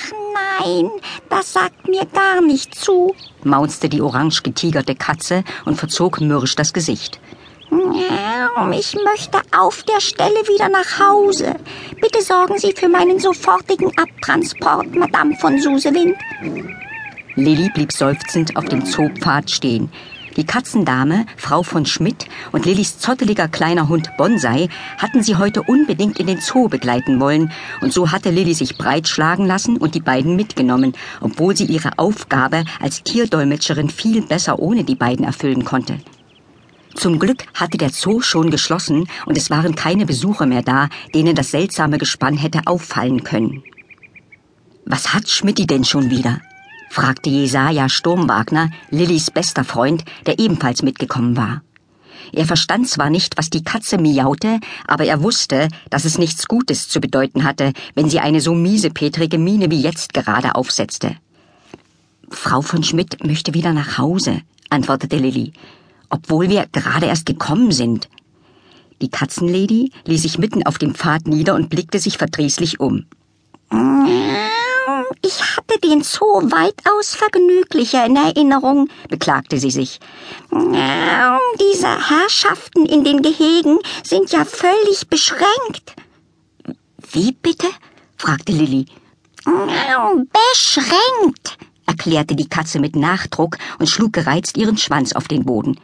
[0.00, 0.12] Ach
[0.64, 0.90] nein,
[1.28, 6.72] das sagt mir gar nicht zu, maunzte die orange getigerte Katze und verzog mürrisch das
[6.72, 7.20] Gesicht.
[8.72, 11.54] Ich möchte auf der Stelle wieder nach Hause.
[12.00, 16.16] Bitte sorgen Sie für meinen sofortigen Abtransport, Madame von Susewind.
[17.36, 19.90] Lilli blieb seufzend auf dem Zoopfad stehen.
[20.40, 26.18] Die Katzendame, Frau von Schmidt und Lillis zotteliger kleiner Hund Bonsai hatten sie heute unbedingt
[26.18, 27.52] in den Zoo begleiten wollen,
[27.82, 32.64] und so hatte Lilli sich breitschlagen lassen und die beiden mitgenommen, obwohl sie ihre Aufgabe
[32.80, 35.98] als Tierdolmetscherin viel besser ohne die beiden erfüllen konnte.
[36.94, 41.34] Zum Glück hatte der Zoo schon geschlossen und es waren keine Besucher mehr da, denen
[41.34, 43.62] das seltsame Gespann hätte auffallen können.
[44.86, 46.40] Was hat Schmidti denn schon wieder?
[46.90, 51.62] Fragte Jesaja Sturmwagner, Lillys bester Freund, der ebenfalls mitgekommen war.
[52.32, 56.88] Er verstand zwar nicht, was die Katze miaute, aber er wusste, dass es nichts Gutes
[56.88, 61.16] zu bedeuten hatte, wenn sie eine so miesepetrige Miene wie jetzt gerade aufsetzte.
[62.28, 65.52] Frau von Schmidt möchte wieder nach Hause, antwortete Lilly,
[66.10, 68.08] obwohl wir gerade erst gekommen sind.
[69.00, 73.06] Die Katzenlady ließ sich mitten auf dem Pfad nieder und blickte sich verdrießlich um.
[76.00, 80.00] Den Zoo weitaus vergnüglicher in Erinnerung, beklagte sie sich.
[80.50, 85.94] Diese Herrschaften in den Gehegen sind ja völlig beschränkt.
[87.12, 87.66] Wie bitte?
[88.16, 88.86] fragte Lilly.
[89.44, 95.78] Beschränkt, erklärte die Katze mit Nachdruck und schlug gereizt ihren Schwanz auf den Boden.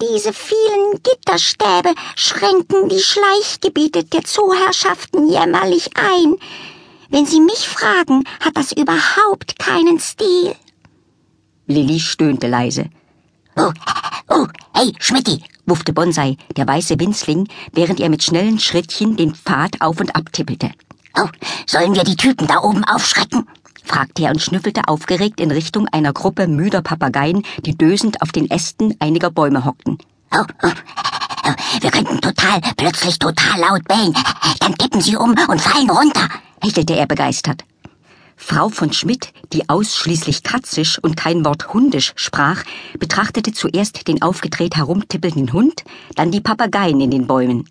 [0.00, 6.38] Diese vielen Gitterstäbe schränken die Schleichgebiete der Zooherrschaften jämmerlich ein.
[7.12, 10.54] Wenn Sie mich fragen, hat das überhaupt keinen Stil.
[11.66, 12.86] Lilly stöhnte leise.
[13.54, 13.70] Oh,
[14.28, 19.82] oh, hey, Schmidti, wuffte Bonsai, der weiße Winzling, während er mit schnellen Schrittchen den Pfad
[19.82, 20.70] auf und ab tippelte.
[21.14, 21.28] Oh,
[21.66, 23.46] sollen wir die Typen da oben aufschrecken?
[23.84, 28.50] fragte er und schnüffelte aufgeregt in Richtung einer Gruppe müder Papageien, die dösend auf den
[28.50, 29.98] Ästen einiger Bäume hockten.
[30.34, 30.70] Oh, oh,
[31.44, 34.14] oh, wir könnten total, plötzlich total laut bellen.
[34.60, 36.26] Dann tippen sie um und fallen runter
[36.62, 37.64] hechelte er begeistert.
[38.36, 42.64] Frau von Schmidt, die ausschließlich katzisch und kein Wort hundisch sprach,
[42.98, 45.84] betrachtete zuerst den aufgedreht herumtippelnden Hund,
[46.16, 47.68] dann die Papageien in den Bäumen.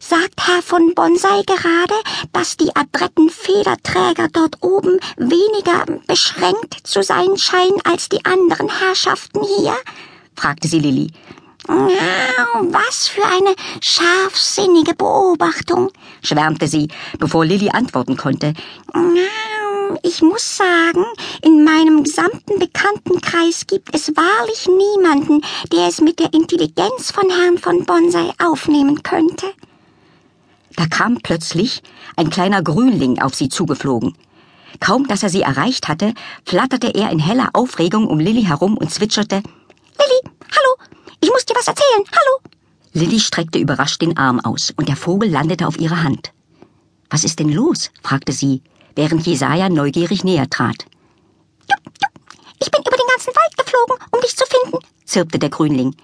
[0.00, 1.94] Sagt Herr von Bonsai gerade,
[2.32, 9.40] dass die adretten Federträger dort oben weniger beschränkt zu sein scheinen als die anderen Herrschaften
[9.58, 9.74] hier?
[10.36, 11.10] fragte sie Lilli.
[11.66, 15.90] Was für eine scharfsinnige Beobachtung,
[16.22, 18.54] schwärmte sie, bevor Lilly antworten konnte.
[20.02, 21.04] Ich muss sagen,
[21.42, 25.42] in meinem gesamten Bekanntenkreis gibt es wahrlich niemanden,
[25.72, 29.46] der es mit der Intelligenz von Herrn von Bonsai aufnehmen könnte.
[30.76, 31.82] Da kam plötzlich
[32.16, 34.14] ein kleiner Grünling auf sie zugeflogen.
[34.80, 36.14] Kaum dass er sie erreicht hatte,
[36.46, 39.42] flatterte er in heller Aufregung um Lilly herum und zwitscherte
[41.42, 42.04] muss dir was erzählen.
[42.12, 42.40] Hallo.
[42.92, 46.32] Lilly streckte überrascht den Arm aus und der Vogel landete auf ihrer Hand.
[47.10, 47.90] Was ist denn los?
[48.02, 48.62] fragte sie,
[48.94, 50.86] während Jesaja neugierig näher trat.
[52.60, 55.96] Ich bin über den ganzen Wald geflogen, um dich zu finden, zirpte der Grünling.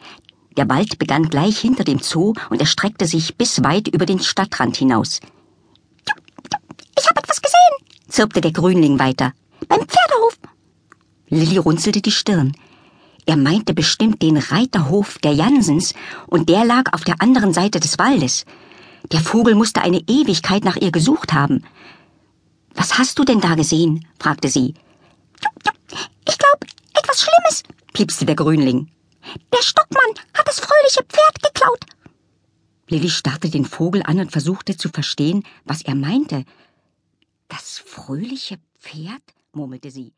[0.56, 4.76] Der Wald begann gleich hinter dem Zoo und erstreckte sich bis weit über den Stadtrand
[4.76, 5.20] hinaus.
[6.98, 9.32] Ich habe etwas gesehen, zirpte der Grünling weiter.
[9.68, 10.36] Beim Pferdehof.
[11.28, 12.56] Lilly runzelte die Stirn.
[13.28, 15.92] Er meinte bestimmt den Reiterhof der Jansens,
[16.28, 18.46] und der lag auf der anderen Seite des Waldes.
[19.12, 21.62] Der Vogel musste eine Ewigkeit nach ihr gesucht haben.
[22.72, 24.06] Was hast du denn da gesehen?
[24.18, 24.72] fragte sie.
[26.26, 28.90] Ich glaube, etwas Schlimmes, piepste der Grünling.
[29.52, 31.84] Der Stockmann hat das fröhliche Pferd geklaut.
[32.88, 36.46] Lilly starrte den Vogel an und versuchte zu verstehen, was er meinte.
[37.48, 39.20] Das fröhliche Pferd?
[39.52, 40.14] murmelte sie.